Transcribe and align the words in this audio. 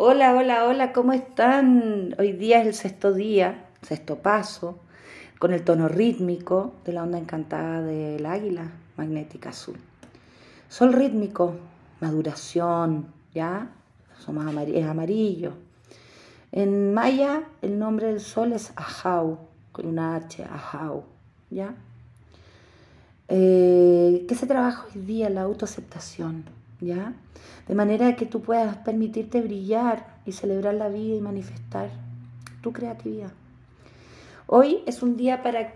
Hola, 0.00 0.32
hola, 0.36 0.64
hola, 0.68 0.92
¿cómo 0.92 1.12
están? 1.12 2.14
Hoy 2.20 2.30
día 2.30 2.60
es 2.60 2.68
el 2.68 2.74
sexto 2.74 3.12
día, 3.12 3.66
sexto 3.82 4.20
paso, 4.20 4.78
con 5.40 5.52
el 5.52 5.64
tono 5.64 5.88
rítmico 5.88 6.74
de 6.84 6.92
la 6.92 7.02
onda 7.02 7.18
encantada 7.18 7.82
del 7.82 8.24
águila 8.24 8.70
magnética 8.96 9.48
azul. 9.48 9.74
Sol 10.68 10.92
rítmico, 10.92 11.56
maduración, 11.98 13.06
¿ya? 13.34 13.72
Es 14.20 14.84
amarillo. 14.84 15.54
En 16.52 16.94
maya 16.94 17.42
el 17.60 17.76
nombre 17.76 18.06
del 18.06 18.20
sol 18.20 18.52
es 18.52 18.72
Ahau, 18.76 19.48
con 19.72 19.86
una 19.86 20.14
H, 20.14 20.44
Ahau, 20.44 21.06
¿ya? 21.50 21.74
Eh, 23.26 24.26
¿Qué 24.28 24.34
se 24.36 24.46
trabaja 24.46 24.86
hoy 24.94 25.00
día? 25.00 25.28
La 25.28 25.42
autoaceptación 25.42 26.44
¿ya? 26.80 27.14
De 27.66 27.74
manera 27.74 28.16
que 28.16 28.26
tú 28.26 28.40
puedas 28.42 28.76
permitirte 28.78 29.40
brillar 29.40 30.06
y 30.24 30.32
celebrar 30.32 30.74
la 30.74 30.88
vida 30.88 31.16
y 31.16 31.20
manifestar 31.20 31.90
tu 32.62 32.72
creatividad. 32.72 33.32
Hoy 34.46 34.82
es 34.86 35.02
un 35.02 35.16
día 35.16 35.42
para, 35.42 35.74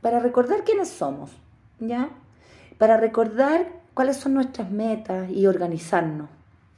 para 0.00 0.20
recordar 0.20 0.64
quiénes 0.64 0.88
somos, 0.88 1.30
¿ya? 1.80 2.10
Para 2.78 2.96
recordar 2.96 3.72
cuáles 3.94 4.16
son 4.16 4.34
nuestras 4.34 4.70
metas 4.70 5.30
y 5.30 5.46
organizarnos, 5.46 6.28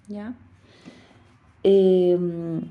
¿ya? 0.09 0.35
Em, 1.63 2.63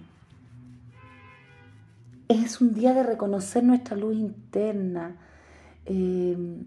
es 2.27 2.62
un 2.62 2.73
día 2.73 2.93
de 2.93 3.04
reconocer 3.04 3.63
nuestra 3.63 3.96
luz 3.96 4.16
interna. 4.16 5.16
Em, 5.85 6.66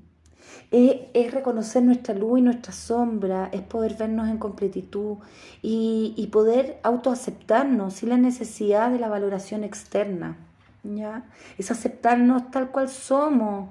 es, 0.71 1.33
reconocer 1.33 1.83
nuestra 1.83 2.15
luz 2.15 2.39
y 2.39 2.43
nuestra 2.43 2.73
sombra, 2.73 3.49
es 3.53 3.63
poder 3.63 3.97
vernos 3.97 4.29
en 4.29 4.39
completitud 4.39 5.17
y, 5.63 6.15
y, 6.17 6.27
poder 6.29 6.79
autoaceptarnos 6.83 7.95
sin 7.95 8.11
la 8.11 8.17
necesidad 8.17 8.91
de 8.91 8.99
la 8.99 9.09
valoración 9.09 9.65
externa. 9.65 10.37
¿ya? 10.83 11.25
Es 11.57 11.71
aceptarnos 11.71 12.51
tal 12.51 12.71
cual 12.71 12.89
somos 12.89 13.71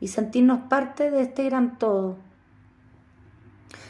y 0.00 0.08
sentirnos 0.08 0.60
parte 0.68 1.10
de 1.10 1.22
este 1.22 1.44
gran 1.44 1.78
todo. 1.78 2.16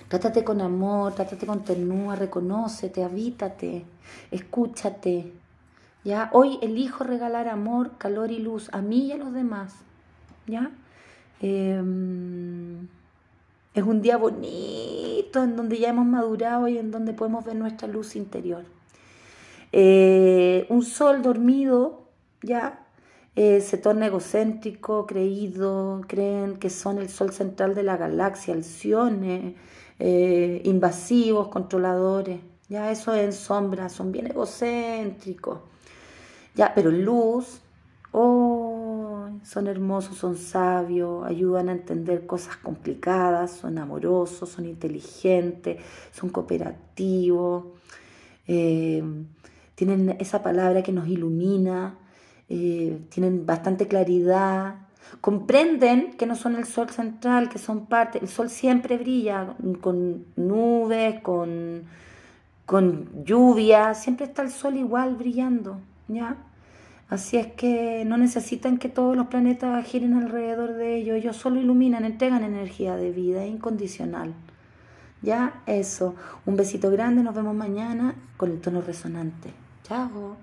Trátate 0.08 0.44
con 0.44 0.60
amor, 0.60 1.14
trátate 1.14 1.46
con 1.46 1.64
ternura, 1.64 2.16
reconócete, 2.16 3.02
habítate, 3.02 3.86
escúchate. 4.30 5.32
¿ya? 6.04 6.28
Hoy 6.32 6.58
elijo 6.60 7.04
regalar 7.04 7.48
amor, 7.48 7.96
calor 7.96 8.30
y 8.30 8.38
luz 8.38 8.68
a 8.72 8.82
mí 8.82 9.06
y 9.06 9.12
a 9.12 9.16
los 9.16 9.32
demás. 9.32 9.74
¿ya? 10.46 10.70
Em, 11.42 12.88
es 13.74 13.82
un 13.82 14.00
día 14.00 14.16
bonito 14.16 15.42
en 15.42 15.56
donde 15.56 15.78
ya 15.78 15.90
hemos 15.90 16.06
madurado 16.06 16.68
y 16.68 16.78
en 16.78 16.90
donde 16.90 17.12
podemos 17.12 17.44
ver 17.44 17.56
nuestra 17.56 17.88
luz 17.88 18.16
interior. 18.16 18.64
Eh, 19.72 20.66
un 20.68 20.82
sol 20.84 21.22
dormido 21.22 22.02
ya 22.42 22.86
eh, 23.34 23.60
se 23.60 23.78
torna 23.78 24.06
egocéntrico, 24.06 25.06
creído, 25.06 26.02
creen 26.06 26.58
que 26.58 26.70
son 26.70 26.98
el 26.98 27.08
sol 27.08 27.32
central 27.32 27.74
de 27.74 27.82
la 27.82 27.96
galaxia, 27.96 28.54
alciones, 28.54 29.54
eh, 29.98 30.60
invasivos, 30.64 31.48
controladores. 31.48 32.40
Ya 32.68 32.90
eso 32.90 33.14
es 33.14 33.24
en 33.24 33.32
sombra, 33.32 33.88
son 33.88 34.12
bien 34.12 34.26
egocéntricos. 34.26 35.60
Ya, 36.54 36.72
pero 36.74 36.90
luz, 36.90 37.62
son 39.52 39.66
hermosos, 39.66 40.16
son 40.16 40.38
sabios, 40.38 41.26
ayudan 41.26 41.68
a 41.68 41.72
entender 41.72 42.26
cosas 42.26 42.56
complicadas, 42.56 43.50
son 43.50 43.76
amorosos, 43.76 44.48
son 44.48 44.64
inteligentes, 44.64 45.76
son 46.10 46.30
cooperativos, 46.30 47.66
eh, 48.48 49.02
tienen 49.74 50.16
esa 50.18 50.42
palabra 50.42 50.82
que 50.82 50.92
nos 50.92 51.06
ilumina, 51.06 51.98
eh, 52.48 52.98
tienen 53.10 53.44
bastante 53.44 53.86
claridad, 53.86 54.76
comprenden 55.20 56.14
que 56.16 56.24
no 56.24 56.34
son 56.34 56.56
el 56.56 56.64
sol 56.64 56.88
central, 56.88 57.50
que 57.50 57.58
son 57.58 57.84
parte, 57.84 58.20
el 58.20 58.28
sol 58.28 58.48
siempre 58.48 58.96
brilla 58.96 59.54
con 59.82 60.24
nubes, 60.34 61.20
con, 61.20 61.82
con 62.64 63.22
lluvia, 63.22 63.92
siempre 63.92 64.24
está 64.24 64.40
el 64.40 64.50
sol 64.50 64.76
igual 64.78 65.14
brillando, 65.16 65.78
¿ya? 66.08 66.38
Así 67.12 67.36
es 67.36 67.48
que 67.48 68.06
no 68.06 68.16
necesitan 68.16 68.78
que 68.78 68.88
todos 68.88 69.14
los 69.14 69.26
planetas 69.26 69.84
giren 69.84 70.14
alrededor 70.14 70.72
de 70.72 70.96
ellos, 70.96 71.14
ellos 71.14 71.36
solo 71.36 71.60
iluminan, 71.60 72.06
entregan 72.06 72.42
energía 72.42 72.96
de 72.96 73.10
vida 73.10 73.44
incondicional. 73.44 74.32
Ya, 75.20 75.60
eso. 75.66 76.14
Un 76.46 76.56
besito 76.56 76.90
grande, 76.90 77.22
nos 77.22 77.34
vemos 77.34 77.54
mañana 77.54 78.14
con 78.38 78.50
el 78.50 78.62
tono 78.62 78.80
resonante. 78.80 79.50
Chao. 79.82 80.38